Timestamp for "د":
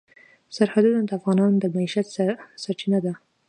1.05-1.09, 1.61-1.65